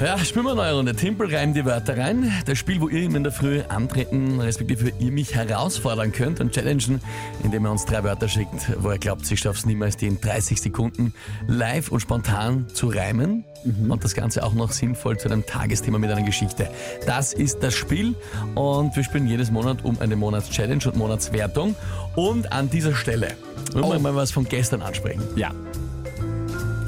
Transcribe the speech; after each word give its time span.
Ja, 0.00 0.16
spielen 0.18 0.44
wir 0.44 0.52
eine 0.52 0.60
neue 0.60 0.74
Runde. 0.74 0.94
Timpel 0.94 1.34
reimt 1.34 1.56
die 1.56 1.64
Wörter 1.64 1.98
rein. 1.98 2.32
Das 2.46 2.56
Spiel, 2.56 2.80
wo 2.80 2.88
ihr 2.88 3.02
immer 3.02 3.16
in 3.16 3.24
der 3.24 3.32
Früh 3.32 3.62
antreten, 3.68 4.40
respektive 4.40 4.92
ihr 5.00 5.10
mich 5.10 5.34
herausfordern 5.34 6.12
könnt 6.12 6.38
und 6.38 6.52
challengen, 6.52 7.00
indem 7.42 7.66
ihr 7.66 7.72
uns 7.72 7.84
drei 7.84 8.04
Wörter 8.04 8.28
schickt, 8.28 8.80
wo 8.80 8.92
ihr 8.92 8.98
glaubt, 8.98 9.28
ich 9.28 9.40
schaffe 9.40 9.58
es 9.58 9.66
niemals, 9.66 9.96
die 9.96 10.06
in 10.06 10.20
30 10.20 10.60
Sekunden 10.60 11.14
live 11.48 11.90
und 11.90 11.98
spontan 11.98 12.68
zu 12.72 12.88
reimen. 12.88 13.44
Und 13.88 14.04
das 14.04 14.14
Ganze 14.14 14.44
auch 14.44 14.54
noch 14.54 14.70
sinnvoll 14.70 15.18
zu 15.18 15.28
einem 15.28 15.44
Tagesthema 15.44 15.98
mit 15.98 16.12
einer 16.12 16.24
Geschichte. 16.24 16.70
Das 17.04 17.32
ist 17.32 17.58
das 17.64 17.74
Spiel 17.74 18.14
und 18.54 18.94
wir 18.94 19.02
spielen 19.02 19.26
jedes 19.26 19.50
Monat 19.50 19.84
um 19.84 19.98
eine 19.98 20.14
Monatschallenge 20.14 20.84
und 20.86 20.96
Monatswertung. 20.96 21.74
Und 22.14 22.52
an 22.52 22.70
dieser 22.70 22.94
Stelle 22.94 23.32
wollen 23.72 23.90
wir 23.90 23.98
mal 23.98 24.14
was 24.14 24.30
von 24.30 24.48
gestern 24.48 24.80
ansprechen. 24.80 25.22
Ja. 25.34 25.50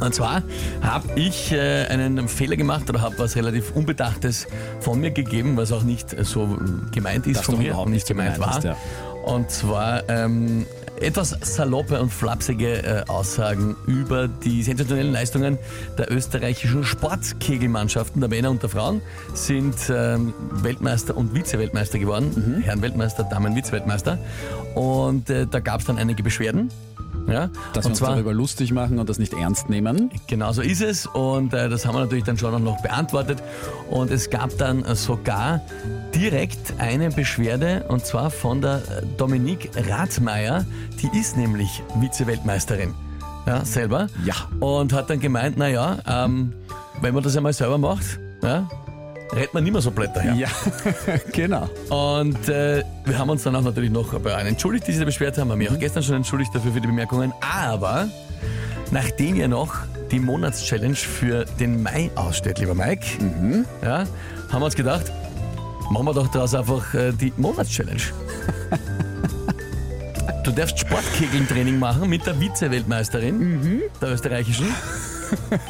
Und 0.00 0.14
zwar 0.14 0.42
habe 0.82 1.08
ich 1.16 1.52
äh, 1.52 1.86
einen 1.86 2.28
Fehler 2.28 2.56
gemacht 2.56 2.88
oder 2.88 3.00
habe 3.00 3.18
was 3.18 3.36
relativ 3.36 3.72
Unbedachtes 3.72 4.46
von 4.80 5.00
mir 5.00 5.10
gegeben, 5.10 5.56
was 5.56 5.72
auch 5.72 5.82
nicht 5.82 6.12
äh, 6.14 6.24
so 6.24 6.58
gemeint 6.92 7.26
ist 7.26 7.38
Das 7.38 7.46
von 7.46 7.58
mir 7.58 7.68
überhaupt 7.68 7.90
nicht 7.90 8.06
gemeint 8.06 8.34
gemeint 8.34 8.52
war. 8.52 8.58
ist, 8.58 8.64
ja. 8.64 8.76
Und 9.24 9.50
zwar 9.50 10.08
ähm, 10.08 10.66
etwas 10.98 11.36
saloppe 11.42 12.00
und 12.00 12.10
flapsige 12.12 12.82
äh, 12.82 13.02
Aussagen 13.08 13.76
über 13.86 14.28
die 14.28 14.62
sensationellen 14.62 15.12
Leistungen 15.12 15.58
der 15.98 16.10
österreichischen 16.10 16.84
Sportkegelmannschaften, 16.84 18.20
der 18.20 18.30
Männer 18.30 18.50
und 18.50 18.62
der 18.62 18.70
Frauen, 18.70 19.02
sind 19.34 19.74
ähm, 19.90 20.32
Weltmeister 20.62 21.16
und 21.16 21.34
Vize-Weltmeister 21.34 21.98
geworden, 21.98 22.32
Mhm. 22.34 22.62
Herren-Weltmeister, 22.62 23.24
Damen-Vize-Weltmeister. 23.24 24.18
Und 24.74 25.28
äh, 25.30 25.46
da 25.46 25.60
gab 25.60 25.80
es 25.80 25.86
dann 25.86 25.98
einige 25.98 26.22
Beschwerden. 26.22 26.70
Ja? 27.28 27.50
Dass 27.72 27.84
wir 27.84 27.86
und 27.86 27.90
uns 27.92 28.00
darüber 28.00 28.32
lustig 28.32 28.72
machen 28.72 28.98
und 28.98 29.08
das 29.08 29.18
nicht 29.18 29.32
ernst 29.34 29.68
nehmen. 29.70 30.10
Genau 30.26 30.52
so 30.52 30.62
ist 30.62 30.82
es 30.82 31.06
und 31.06 31.52
äh, 31.54 31.68
das 31.68 31.86
haben 31.86 31.94
wir 31.94 32.00
natürlich 32.00 32.24
dann 32.24 32.38
schon 32.38 32.54
auch 32.54 32.58
noch 32.58 32.80
beantwortet 32.82 33.42
und 33.90 34.10
es 34.10 34.30
gab 34.30 34.56
dann 34.58 34.84
sogar 34.94 35.60
direkt 36.14 36.74
eine 36.78 37.10
Beschwerde 37.10 37.84
und 37.88 38.04
zwar 38.04 38.30
von 38.30 38.60
der 38.60 38.76
äh, 38.76 39.02
Dominique 39.16 39.70
Rathmeier, 39.88 40.64
die 41.00 41.18
ist 41.18 41.36
nämlich 41.36 41.82
Vize-Weltmeisterin, 42.00 42.94
ja, 43.46 43.64
selber. 43.64 44.08
Ja. 44.24 44.34
Und 44.60 44.92
hat 44.92 45.10
dann 45.10 45.20
gemeint, 45.20 45.56
naja, 45.56 45.98
ähm, 46.06 46.52
wenn 47.00 47.14
man 47.14 47.22
das 47.22 47.36
einmal 47.36 47.52
selber 47.52 47.78
macht, 47.78 48.18
ja, 48.42 48.68
redet 49.34 49.54
man 49.54 49.64
nicht 49.64 49.72
mehr 49.72 49.82
so 49.82 49.90
blöd 49.90 50.10
daher. 50.14 50.34
Ja, 50.34 50.48
genau. 51.32 51.68
Und 51.88 52.48
äh, 52.48 52.82
wir 53.04 53.18
haben 53.18 53.30
uns 53.30 53.42
dann 53.42 53.56
auch 53.56 53.62
natürlich 53.62 53.90
noch 53.90 54.18
bei 54.20 54.34
allen 54.34 54.48
entschuldigt, 54.48 54.86
die 54.86 54.92
sich 54.92 55.00
da 55.00 55.04
beschwert 55.04 55.38
haben. 55.38 55.50
Haben 55.50 55.58
mich 55.58 55.70
auch 55.70 55.78
gestern 55.78 56.02
schon 56.02 56.16
entschuldigt 56.16 56.54
dafür 56.54 56.72
für 56.72 56.80
die 56.80 56.88
Bemerkungen. 56.88 57.32
Aber 57.40 58.08
nachdem 58.90 59.36
ja 59.36 59.48
noch 59.48 59.74
die 60.10 60.18
Monatschallenge 60.18 60.96
für 60.96 61.44
den 61.58 61.82
Mai 61.82 62.10
aussteht, 62.16 62.58
lieber 62.58 62.74
Mike, 62.74 63.06
ja, 63.82 64.04
haben 64.50 64.60
wir 64.60 64.64
uns 64.64 64.74
gedacht, 64.74 65.12
machen 65.90 66.06
wir 66.06 66.14
doch 66.14 66.28
daraus 66.28 66.54
einfach 66.54 66.94
äh, 66.94 67.12
die 67.12 67.32
Monatschallenge. 67.36 68.00
Du 70.42 70.52
darfst 70.52 70.78
Sportkegeln-Training 70.78 71.78
machen 71.78 72.08
mit 72.08 72.26
der 72.26 72.34
Vize-Weltmeisterin, 72.34 73.82
der 74.00 74.12
österreichischen. 74.12 74.66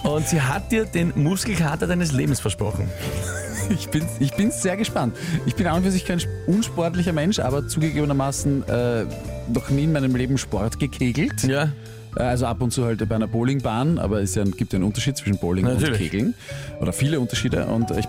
Und 0.05 0.29
sie 0.29 0.41
hat 0.41 0.71
dir 0.71 0.85
den 0.85 1.13
Muskelkater 1.17 1.87
deines 1.87 2.13
Lebens 2.13 2.41
versprochen. 2.41 2.89
Ich 3.81 3.89
bin, 3.89 4.05
ich 4.19 4.33
bin 4.35 4.51
sehr 4.51 4.77
gespannt. 4.77 5.17
Ich 5.47 5.55
bin 5.55 5.67
an 5.67 5.77
und 5.79 5.85
für 5.85 5.91
sich 5.91 6.05
kein 6.05 6.21
unsportlicher 6.47 7.13
Mensch, 7.13 7.39
aber 7.39 7.67
zugegebenermaßen 7.69 8.69
äh, 8.69 9.05
noch 9.53 9.71
nie 9.71 9.85
in 9.85 9.93
meinem 9.93 10.15
Leben 10.17 10.39
Sport 10.39 10.79
gekegelt. 10.79 11.45
Ja, 11.45 11.73
Äh, 12.17 12.23
Also 12.23 12.47
ab 12.47 12.61
und 12.61 12.73
zu 12.73 12.85
halt 12.85 13.09
bei 13.09 13.15
einer 13.15 13.29
Bowlingbahn, 13.29 13.99
aber 13.99 14.21
es 14.21 14.35
ja, 14.35 14.43
gibt 14.45 14.73
ja 14.73 14.79
einen 14.79 14.85
Unterschied 14.85 15.17
zwischen 15.17 15.39
Bowling 15.39 15.67
und 15.67 15.75
Natürlich. 15.75 15.99
Kegeln. 16.11 16.35
Oder 16.81 16.93
viele 16.93 17.21
Unterschiede. 17.21 17.65
Und 17.67 17.91
ich, 17.93 18.07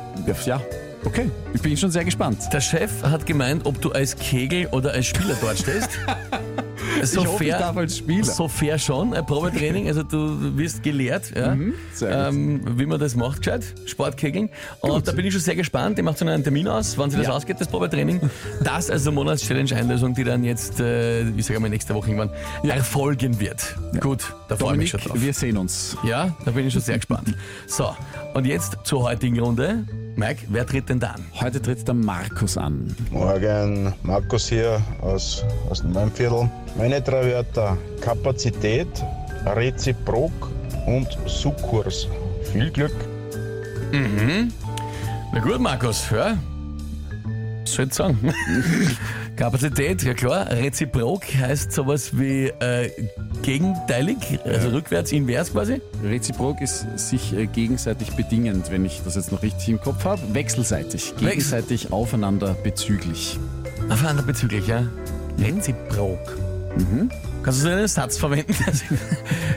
ja, 0.47 0.59
okay. 1.05 1.29
Ich 1.53 1.61
bin 1.61 1.77
schon 1.77 1.91
sehr 1.91 2.03
gespannt. 2.05 2.39
Der 2.51 2.61
Chef 2.61 2.91
hat 3.03 3.25
gemeint, 3.27 3.65
ob 3.67 3.79
du 3.81 3.91
als 3.91 4.15
Kegel 4.17 4.65
oder 4.71 4.91
als 4.93 5.05
Spieler 5.05 5.35
dort 5.39 5.59
stehst. 5.59 5.89
So 7.03 7.21
ich 7.21 7.27
hoffe, 7.27 7.43
ich 7.45 7.51
darf 7.51 7.75
als 7.77 7.97
Spieler. 7.97 8.23
So 8.25 8.47
fair 8.47 8.77
schon, 8.77 9.13
ein 9.13 9.25
Probetraining. 9.25 9.87
Also 9.87 10.03
du 10.03 10.57
wirst 10.57 10.83
gelehrt, 10.83 11.31
ja, 11.35 11.55
Mhm, 11.55 11.73
ähm, 12.01 12.61
wie 12.77 12.85
man 12.85 12.99
das 12.99 13.15
macht, 13.15 13.39
gescheit, 13.39 13.63
Sportkegeln. 13.85 14.49
Und 14.81 14.89
Gut. 14.91 15.07
da 15.07 15.11
bin 15.13 15.25
ich 15.25 15.33
schon 15.33 15.41
sehr 15.41 15.55
gespannt. 15.55 15.97
Die 15.97 16.01
macht 16.01 16.17
so 16.17 16.25
einen 16.25 16.43
Termin 16.43 16.67
aus, 16.67 16.97
wann 16.97 17.09
sie 17.09 17.17
das 17.17 17.27
Ja. 17.27 17.33
ausgeht, 17.33 17.57
das 17.59 17.67
Probetraining. 17.67 18.19
Das 18.63 18.89
also 18.89 19.11
Monatschallenge-Einlösung, 19.11 20.13
die 20.13 20.23
dann 20.23 20.43
jetzt, 20.43 20.79
äh, 20.79 21.27
ich 21.29 21.45
sage 21.45 21.59
mal, 21.59 21.69
nächste 21.69 21.93
Woche 21.95 22.09
irgendwann 22.11 22.29
erfolgen 22.69 23.39
wird. 23.39 23.75
Gut, 23.99 24.33
da 24.47 24.55
freue 24.57 24.73
ich 24.73 24.77
mich 24.79 24.89
schon 24.89 24.99
drauf. 25.01 25.19
wir 25.21 25.33
sehen 25.33 25.57
uns. 25.57 25.97
Ja, 26.03 26.35
da 26.45 26.51
bin 26.51 26.67
ich 26.67 26.73
schon 26.73 26.81
sehr 26.81 26.95
gespannt. 26.97 27.35
So, 27.67 27.95
und 28.33 28.45
jetzt 28.45 28.77
zur 28.83 29.03
heutigen 29.03 29.39
Runde. 29.39 29.85
Mike, 30.15 30.45
wer 30.49 30.65
tritt 30.65 30.89
denn 30.89 30.99
da 30.99 31.11
an? 31.11 31.25
Heute 31.39 31.61
tritt 31.61 31.87
der 31.87 31.93
Markus 31.93 32.57
an. 32.57 32.95
Morgen, 33.11 33.93
Markus 34.03 34.49
hier 34.49 34.81
aus, 35.01 35.43
aus 35.69 35.83
meinem 35.83 36.11
Viertel. 36.11 36.49
Meine 36.77 37.01
drei 37.01 37.31
Wörter: 37.31 37.77
Kapazität, 38.01 38.87
Reziprok 39.45 40.51
und 40.85 41.07
Sukkurs. 41.25 42.07
Viel 42.51 42.69
Glück. 42.71 42.95
Na 45.33 45.39
gut, 45.39 45.59
Markus, 45.59 46.09
ja. 46.11 46.37
Was 47.61 47.73
soll 47.73 47.85
ich 47.87 47.93
sagen? 47.93 48.17
Kapazität, 49.41 50.03
ja 50.03 50.13
klar. 50.13 50.51
Reziprok 50.51 51.23
heißt 51.25 51.71
sowas 51.71 52.15
wie 52.15 52.49
äh, 52.59 52.91
gegenteilig, 53.41 54.39
also 54.45 54.69
rückwärts, 54.69 55.11
invers 55.11 55.51
quasi. 55.51 55.81
Reziprok 56.03 56.61
ist 56.61 56.85
sich 56.95 57.33
äh, 57.35 57.47
gegenseitig 57.47 58.11
bedingend, 58.11 58.69
wenn 58.69 58.85
ich 58.85 59.01
das 59.03 59.15
jetzt 59.15 59.31
noch 59.31 59.41
richtig 59.41 59.69
im 59.69 59.81
Kopf 59.81 60.05
habe. 60.05 60.21
Wechselseitig. 60.35 61.15
Gegenseitig 61.17 61.91
aufeinander 61.91 62.55
bezüglich. 62.63 63.39
Aufeinander 63.89 64.21
bezüglich, 64.21 64.67
ja. 64.67 64.83
Reziprok. 65.39 66.37
Kannst 67.41 67.61
du 67.61 67.63
so 67.63 67.69
einen 67.69 67.87
Satz 67.87 68.19
verwenden? 68.19 68.55
Also, 68.67 68.85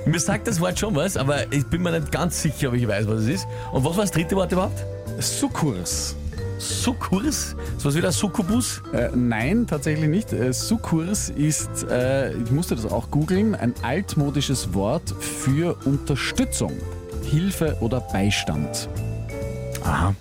mir 0.06 0.18
sagt 0.18 0.48
das 0.48 0.60
Wort 0.60 0.78
schon 0.78 0.96
was, 0.96 1.18
aber 1.18 1.52
ich 1.52 1.66
bin 1.66 1.82
mir 1.82 2.00
nicht 2.00 2.10
ganz 2.10 2.40
sicher, 2.40 2.68
ob 2.68 2.74
ich 2.74 2.88
weiß, 2.88 3.06
was 3.06 3.20
es 3.20 3.28
ist. 3.28 3.46
Und 3.70 3.84
was 3.84 3.98
war 3.98 4.04
das 4.04 4.12
dritte 4.12 4.34
Wort 4.34 4.50
überhaupt? 4.50 4.82
Sukkurs. 5.18 6.16
Sukkurs? 6.64 7.56
Sowas 7.78 7.94
wie 7.94 8.00
der 8.00 8.12
Succubus? 8.12 8.82
Äh, 8.92 9.10
nein, 9.14 9.66
tatsächlich 9.66 10.08
nicht. 10.08 10.32
Äh, 10.32 10.52
Sukkurs 10.52 11.28
ist, 11.28 11.84
äh, 11.90 12.32
ich 12.32 12.50
musste 12.50 12.74
das 12.74 12.86
auch 12.86 13.10
googeln, 13.10 13.54
ein 13.54 13.74
altmodisches 13.82 14.72
Wort 14.72 15.14
für 15.20 15.76
Unterstützung, 15.84 16.72
Hilfe 17.22 17.76
oder 17.80 18.00
Beistand. 18.00 18.88
Aha. 19.84 20.14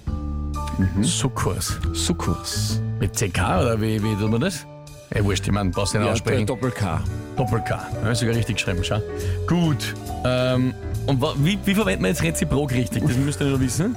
Sukkurs. 1.02 1.80
Sukkurs. 1.94 2.82
Mit 3.00 3.14
CK 3.16 3.40
oder 3.62 3.80
wie, 3.80 4.02
wie 4.04 4.16
tut 4.16 4.30
man 4.30 4.42
das? 4.42 4.66
Ey, 5.12 5.24
wurscht, 5.24 5.46
ich 5.46 5.54
meine, 5.54 5.70
brauchst 5.70 5.94
du 5.94 6.00
nicht 6.00 6.10
aussprechen. 6.10 6.48
Doppel-K. 6.48 7.02
Doppel-K. 7.38 7.88
Ja, 8.04 8.12
ist 8.12 8.20
sogar 8.20 8.36
richtig 8.36 8.56
geschrieben, 8.56 8.84
schau. 8.84 9.00
Gut. 9.48 9.94
Ähm, 10.26 10.74
und 11.06 11.22
wie, 11.44 11.60
wie 11.66 11.76
verwendet 11.76 12.02
man 12.02 12.10
jetzt 12.10 12.24
Reziprok 12.24 12.72
richtig? 12.72 13.04
Das 13.06 13.16
müsst 13.18 13.40
ihr 13.40 13.48
noch 13.48 13.60
wissen. 13.60 13.96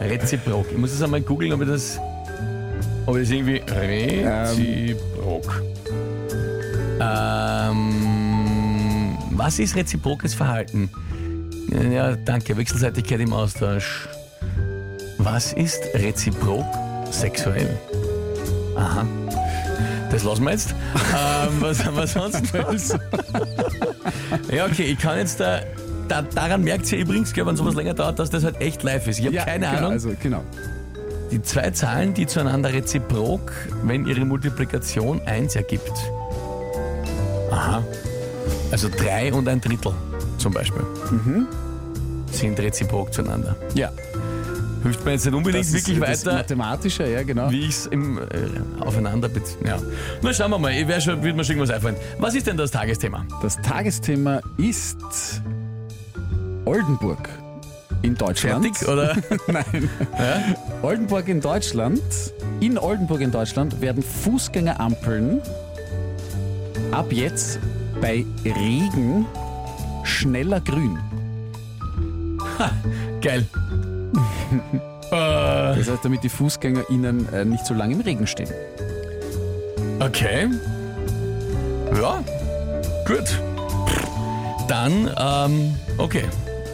Reziprok. 0.00 0.66
Ich 0.70 0.78
muss 0.78 0.92
das 0.92 1.02
einmal 1.02 1.20
googeln, 1.20 1.52
ob 1.52 1.62
ich 1.62 1.68
das. 1.68 1.98
Ob 3.06 3.16
ich 3.16 3.22
das 3.22 3.30
irgendwie. 3.30 3.62
Reziprok. 3.68 5.62
Ähm, 7.00 7.88
was 9.32 9.58
ist 9.58 9.74
reziprokes 9.76 10.34
Verhalten? 10.34 10.88
Ja, 11.90 12.14
danke. 12.16 12.56
Wechselseitigkeit 12.56 13.20
im 13.20 13.32
Austausch. 13.32 14.08
Was 15.18 15.52
ist 15.52 15.82
reziprok 15.94 16.64
sexuell? 17.10 17.78
Aha. 18.76 19.06
Das 20.10 20.24
lassen 20.24 20.44
wir 20.44 20.50
jetzt. 20.52 20.74
ähm, 20.94 21.60
was 21.60 21.84
haben 21.84 21.96
wir 21.96 22.06
sonst? 22.06 22.42
Ja, 24.50 24.66
okay, 24.66 24.84
ich 24.84 24.98
kann 24.98 25.18
jetzt 25.18 25.40
da. 25.40 25.60
Da 26.12 26.22
daran 26.22 26.62
merkt 26.62 26.90
ihr 26.92 26.98
übrigens, 26.98 27.32
gell, 27.32 27.46
wenn 27.46 27.56
sowas 27.56 27.74
länger 27.74 27.94
dauert, 27.94 28.18
dass 28.18 28.28
das 28.28 28.44
halt 28.44 28.60
echt 28.60 28.82
live 28.82 29.06
ist. 29.08 29.18
Ich 29.18 29.26
habe 29.26 29.36
keine 29.36 29.66
genau, 29.66 29.78
Ahnung. 29.78 29.92
Also, 29.92 30.12
genau. 30.22 30.42
Die 31.30 31.40
zwei 31.40 31.70
Zahlen, 31.70 32.12
die 32.12 32.26
zueinander 32.26 32.72
reziprok, 32.72 33.50
wenn 33.84 34.06
ihre 34.06 34.24
Multiplikation 34.26 35.22
1 35.24 35.56
ergibt. 35.56 35.92
Aha. 37.50 37.82
Also 38.70 38.88
drei 38.90 39.32
und 39.32 39.48
ein 39.48 39.60
Drittel 39.60 39.92
zum 40.36 40.52
Beispiel. 40.52 40.82
Sind 42.30 42.60
reziprok 42.60 43.12
zueinander. 43.12 43.56
Ja, 43.74 43.90
Hilft 44.82 45.04
mir 45.04 45.12
jetzt 45.12 45.24
nicht 45.24 45.34
unbedingt 45.34 45.64
das 45.64 45.72
wirklich 45.72 45.96
ist 45.96 46.02
das 46.08 46.26
weiter, 46.26 46.36
Mathematische, 46.38 47.08
ja, 47.08 47.22
genau. 47.22 47.50
wie 47.50 47.60
ich 47.60 47.68
es 47.68 47.86
im 47.86 48.18
äh, 48.18 48.22
Aufeinander 48.80 49.28
bez- 49.28 49.56
Ja. 49.64 49.78
Na, 50.22 50.32
schauen 50.34 50.50
wir 50.50 50.58
mal. 50.58 50.72
Ich 50.72 51.04
schon, 51.04 51.22
wird 51.22 51.36
mir 51.36 51.44
schon 51.44 51.56
irgendwas 51.56 51.74
einfallen. 51.74 51.96
Was 52.18 52.34
ist 52.34 52.46
denn 52.48 52.56
das 52.56 52.72
Tagesthema? 52.72 53.24
Das 53.42 53.60
Tagesthema 53.62 54.40
ist 54.56 54.98
Oldenburg 56.64 57.28
in 58.02 58.14
Deutschland. 58.14 58.64
Fertig 58.64 58.88
oder? 58.88 59.16
Nein. 59.46 59.88
Oldenburg 60.82 61.28
in 61.28 61.40
Deutschland. 61.40 62.02
In 62.60 62.78
Oldenburg 62.78 63.20
in 63.20 63.30
Deutschland 63.30 63.80
werden 63.80 64.02
Fußgängerampeln 64.02 65.40
Ab 66.92 67.10
jetzt 67.10 67.58
bei 68.02 68.24
Regen 68.44 69.24
schneller 70.04 70.60
grün. 70.60 70.98
Geil. 73.22 73.46
äh, 75.10 75.10
Das 75.10 75.88
heißt, 75.88 76.04
damit 76.04 76.22
die 76.22 76.28
FußgängerInnen 76.28 77.32
äh, 77.32 77.44
nicht 77.46 77.64
so 77.64 77.72
lange 77.72 77.94
im 77.94 78.00
Regen 78.02 78.26
stehen. 78.26 78.50
okay. 80.00 80.48
Ja, 81.96 82.22
gut. 83.06 83.40
Dann, 84.68 85.10
ähm, 85.18 85.74
okay. 85.98 86.24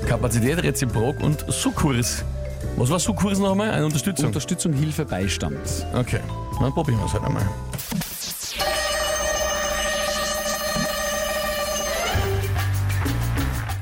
Kapazität, 0.08 0.62
Reziprok 0.62 1.20
und 1.20 1.44
Sukurs. 1.48 2.24
Was 2.78 2.88
war 2.88 2.98
Sukurs 2.98 3.38
nochmal? 3.38 3.72
Eine 3.72 3.84
Unterstützung? 3.84 4.28
Unterstützung, 4.28 4.72
Hilfe, 4.72 5.04
Beistand. 5.04 5.58
okay, 5.92 6.20
dann 6.58 6.72
probieren 6.72 6.98
wir 6.98 7.04
es 7.04 7.12
halt 7.12 7.24
einmal. 7.24 7.46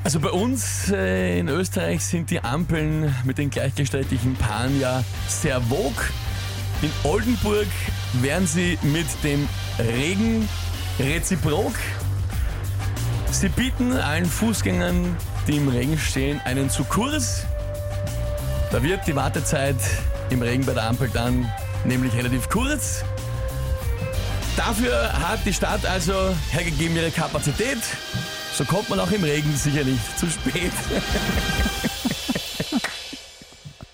Also 0.03 0.19
bei 0.19 0.29
uns 0.29 0.91
äh, 0.91 1.39
in 1.39 1.47
Österreich 1.47 2.03
sind 2.03 2.29
die 2.29 2.41
Ampeln 2.41 3.15
mit 3.23 3.37
den 3.37 3.49
gleichgeschlechtlichen 3.49 4.35
Paaren 4.35 4.77
ja 4.81 5.05
sehr 5.29 5.61
vogue. 5.61 6.03
In 6.81 6.91
Oldenburg 7.03 7.67
werden 8.21 8.47
sie 8.47 8.77
mit 8.81 9.07
dem 9.23 9.47
Regen 9.79 10.49
reziprok. 10.99 11.73
Sie 13.31 13.47
bieten 13.47 13.93
allen 13.93 14.25
Fußgängern, 14.25 15.15
die 15.47 15.57
im 15.57 15.69
Regen 15.69 15.97
stehen, 15.97 16.41
einen 16.43 16.69
Sukurs. 16.69 17.45
Da 18.69 18.83
wird 18.83 19.07
die 19.07 19.15
Wartezeit 19.15 19.77
im 20.29 20.41
Regen 20.41 20.65
bei 20.65 20.73
der 20.73 20.83
Ampel 20.83 21.09
dann 21.13 21.49
nämlich 21.85 22.13
relativ 22.13 22.49
kurz. 22.49 23.05
Dafür 24.57 25.13
hat 25.13 25.39
die 25.45 25.53
Stadt 25.53 25.85
also 25.85 26.35
hergegeben 26.51 26.97
ihre 26.97 27.11
Kapazität. 27.11 27.77
So 28.53 28.65
kommt 28.65 28.89
man 28.89 28.99
auch 28.99 29.11
im 29.11 29.23
Regen 29.23 29.55
sicher 29.55 29.85
nicht 29.85 30.19
zu 30.19 30.27
spät. 30.27 30.73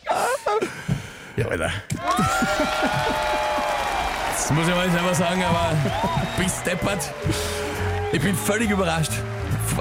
ja, 1.37 1.45
Alter. 1.47 1.71
Das 4.31 4.51
muss 4.51 4.67
ich 4.67 4.73
mal 4.73 4.89
selber 4.89 5.13
sagen, 5.13 5.43
aber 5.43 5.75
bis 6.37 6.63
deppert. 6.63 7.13
Ich 8.11 8.21
bin 8.21 8.35
völlig 8.35 8.71
überrascht. 8.71 9.11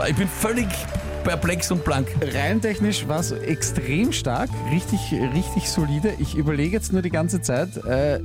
Ich 0.06 0.16
bin 0.16 0.28
völlig 0.28 0.68
perplex 1.24 1.70
und 1.70 1.84
blank. 1.84 2.08
Rein 2.34 2.60
technisch 2.60 3.06
war 3.08 3.20
es 3.20 3.32
extrem 3.32 4.12
stark, 4.12 4.50
richtig, 4.70 5.00
richtig 5.34 5.68
solide. 5.68 6.12
Ich 6.18 6.34
überlege 6.34 6.76
jetzt 6.76 6.92
nur 6.92 7.02
die 7.02 7.10
ganze 7.10 7.40
Zeit, 7.40 7.76
äh, 7.84 8.20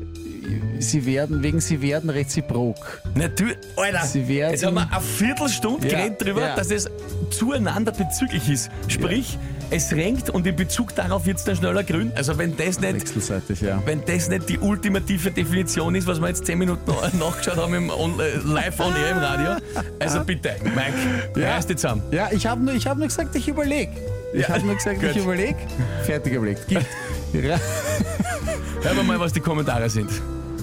sie 0.80 1.06
werden, 1.06 1.44
wegen 1.44 1.60
sie 1.60 1.82
werden 1.82 2.10
reziprok. 2.10 3.02
Natürlich, 3.16 3.58
Alter, 3.76 4.06
Sie 4.06 4.28
werden- 4.28 4.52
jetzt 4.52 4.66
haben 4.66 4.76
wir 4.76 4.90
eine 4.92 5.02
Viertelstunde 5.02 5.88
Ja, 5.88 5.98
geredet 6.00 6.22
drüber, 6.24 6.42
ja. 6.42 6.56
dass 6.56 6.72
es 6.72 6.90
zueinander 7.32 7.92
bezüglich 7.92 8.50
ist. 8.50 8.70
Sprich, 8.88 9.38
es 9.69 9.92
renkt 9.92 10.30
und 10.30 10.48
in 10.48 10.56
Bezug 10.56 10.96
darauf 10.96 11.25
wird 11.25 11.38
es 11.38 11.44
dann 11.44 11.56
schneller 11.56 11.84
grün. 11.84 12.12
Also 12.16 12.38
wenn 12.38 12.56
das 12.56 12.80
nicht 12.80 12.94
Wechselseitig, 12.96 13.62
ja. 13.62 13.81
wenn 13.86 14.04
das 14.06 14.30
nicht 14.30 14.48
die 14.50 14.58
ultimative 14.60 15.31
Definition 15.31 15.94
ist, 15.96 16.08
was 16.08 16.19
wir 16.22 16.28
jetzt 16.30 16.46
10 16.46 16.58
Minuten 16.58 16.90
nachgeschaut 17.19 17.58
haben 17.58 17.74
im 17.74 17.90
on, 17.90 18.19
äh, 18.19 18.38
live 18.46 18.80
on 18.80 18.96
air 18.96 19.12
im 19.12 19.18
Radio. 19.18 19.52
Also 20.00 20.24
bitte, 20.24 20.56
Mike, 20.64 21.40
Ja. 21.42 21.56
reiß 21.56 21.68
dich 21.68 21.78
zusammen. 21.78 22.02
Ja, 22.12 22.30
ich 22.31 22.46
habe 22.48 22.62
nur, 22.64 22.74
ich 22.75 22.88
hab 22.88 22.98
nur 22.98 23.08
gesagt, 23.08 23.36
ich 23.36 23.48
überlege. 23.48 23.92
Ich 24.34 24.42
Ja, 24.42 24.50
habe 24.50 24.66
nur 24.66 24.75
gesagt, 24.75 25.02
ich 25.04 25.18
überlege. 25.18 25.56
Fertig 26.04 26.34
überlegt. 26.34 26.68
Gibt. 26.68 26.86
Hören 27.34 27.60
wir 28.96 29.04
mal, 29.04 29.19
was 29.19 29.34
die 29.34 29.40
Kommentare 29.42 29.90
sind. 29.90 30.10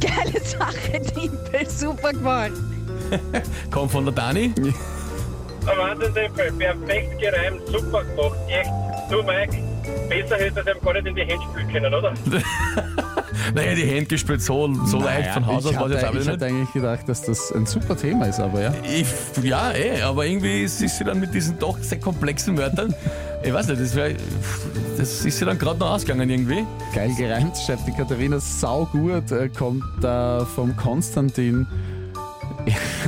Geile 0.01 0.41
Sache, 0.45 1.01
Timpel, 1.15 1.69
super 1.69 2.11
gemacht. 2.12 2.53
Kommt 3.71 3.93
von 3.93 4.05
der 4.05 4.15
Dani. 4.15 4.53
Ein 5.67 5.79
Wahnsinn-Tempel, 5.79 6.53
perfekt 6.53 7.19
gereimt, 7.21 7.61
super 7.69 8.05
gemacht, 8.05 8.37
echt. 8.49 8.71
Du 9.11 9.23
Mike, 9.23 9.59
besser 10.09 10.37
hätte 10.37 10.62
er 10.65 10.75
ihm 10.75 10.81
gar 10.83 10.95
nicht 10.95 11.06
in 11.06 11.15
die 11.15 11.23
Hände 11.23 11.45
spielen 11.51 11.73
können, 11.73 11.95
oder? 11.95 12.15
Naja, 13.55 13.75
die 13.75 13.83
Hände 13.83 14.06
gespielt 14.06 14.41
so, 14.41 14.73
so 14.87 15.01
leicht 15.01 15.31
von 15.31 15.47
Haus 15.47 15.67
aus 15.67 15.73
ich 15.73 15.79
war 15.79 15.87
es 15.87 15.93
jetzt 15.93 16.05
hatte, 16.05 16.17
auch 16.17 16.21
ich 16.21 16.27
nicht. 16.27 16.43
eigentlich 16.43 16.73
gedacht, 16.73 17.09
dass 17.09 17.23
das 17.23 17.53
ein 17.53 17.67
super 17.67 17.97
Thema 17.97 18.27
ist, 18.27 18.41
aber 18.41 18.62
ja. 18.62 18.73
Ich, 18.83 19.06
ja, 19.43 19.73
eh, 19.73 20.01
aber 20.03 20.25
irgendwie 20.25 20.62
ist 20.62 20.81
ist 20.81 20.99
sie 20.99 21.05
dann 21.05 21.21
mit 21.21 21.35
diesen 21.35 21.59
doch 21.59 21.79
sehr 21.79 22.01
komplexen 22.01 22.56
Wörtern, 22.56 22.95
ich 23.43 23.53
weiß 23.53 23.69
nicht, 23.69 23.81
das, 23.81 23.95
wär, 23.95 24.15
das 24.97 25.25
ist 25.25 25.39
sie 25.39 25.45
dann 25.45 25.59
gerade 25.59 25.79
noch 25.79 25.91
ausgegangen 25.91 26.31
irgendwie. 26.31 26.65
Geil 26.95 27.12
gereimt, 27.19 27.56
schreibt 27.59 27.87
die 27.87 27.93
Katharina, 27.93 28.41
saugut, 28.41 29.31
äh, 29.33 29.51
kommt 29.51 29.85
da 30.01 30.47
vom 30.55 30.75
Konstantin. 30.77 31.67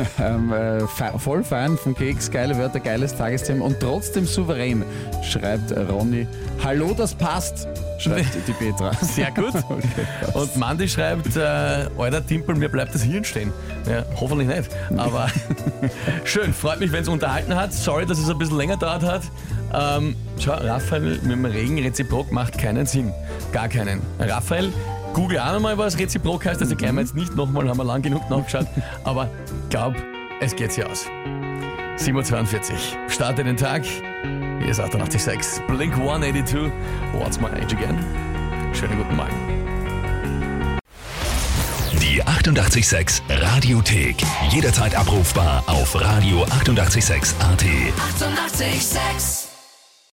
ähm, 0.21 0.53
äh, 0.53 0.81
voll 1.19 1.43
Fan 1.45 1.77
vom 1.77 1.95
Keks, 1.95 2.31
geile 2.31 2.57
Wörter, 2.59 2.81
geiles 2.81 3.17
Tagesthema 3.17 3.65
und 3.65 3.81
trotzdem 3.81 4.27
souverän, 4.27 4.85
schreibt 5.23 5.73
Ronny. 5.73 6.27
Hallo, 6.63 6.95
das 6.97 7.15
passt, 7.15 7.69
schreibt 7.99 8.35
die 8.47 8.53
Petra. 8.53 8.93
Sehr 8.95 9.31
gut. 9.31 9.55
Okay. 9.67 10.07
Und 10.35 10.57
Mandy 10.57 10.89
schreibt, 10.89 11.37
äh, 11.37 11.41
alter 11.99 12.25
Timpel, 12.25 12.55
mir 12.55 12.69
bleibt 12.69 12.95
das 12.95 13.03
Hirn 13.03 13.25
stehen. 13.25 13.53
Ja, 13.89 14.05
hoffentlich 14.21 14.49
nicht. 14.49 14.71
Aber 14.97 15.29
schön, 16.25 16.53
freut 16.53 16.81
mich, 16.81 16.93
wenn 16.93 17.03
es 17.03 17.09
unterhalten 17.09 17.55
hat. 17.55 17.73
Sorry, 17.73 18.07
dass 18.07 18.19
es 18.19 18.31
ein 18.31 18.39
bisschen 18.39 18.57
länger 18.57 18.77
dauert 18.77 19.03
hat. 19.03 19.23
Ähm, 19.75 20.15
schau, 20.39 20.53
Raphael 20.53 21.19
mit 21.23 21.33
dem 21.33 21.45
Regen 21.45 21.79
reziprok 21.79 22.31
macht 22.33 22.59
keinen 22.59 22.87
Sinn. 22.87 23.13
Gar 23.53 23.69
keinen. 23.69 24.01
Raphael, 24.19 24.73
google 25.17 25.39
auch 25.39 25.55
nochmal, 25.55 25.79
was 25.79 25.99
reziprok 25.99 26.45
heißt. 26.45 26.61
Also 26.61 26.77
gleich 26.77 26.93
mal 26.93 27.01
jetzt 27.01 27.15
nicht 27.15 27.35
nochmal, 27.35 27.67
haben 27.69 27.79
wir 27.79 27.85
lang 27.85 28.03
genug 28.03 28.29
nachgeschaut. 28.29 28.67
Aber 29.03 29.31
glaub, 29.71 29.95
es 30.41 30.55
geht 30.55 30.73
sich 30.73 30.85
aus. 30.85 31.07
7.42 31.97 32.73
Uhr. 32.73 32.79
Starte 33.09 33.43
den 33.43 33.57
Tag. 33.57 33.85
Hier 33.85 34.69
ist 34.69 34.79
886. 34.79 35.63
Blink 35.69 35.95
182. 35.95 36.71
What's 37.15 37.41
my 37.41 37.47
age 37.47 37.73
again? 37.73 37.99
Schönen 38.75 38.99
guten 38.99 39.17
Morgen. 39.17 39.33
Die 42.03 42.23
886 42.23 43.23
Radiothek. 43.31 44.17
Jederzeit 44.51 44.95
abrufbar 44.95 45.65
auf 45.67 45.97
radio886.at. 45.97 47.41
886! 47.41 47.41
886 47.41 49.46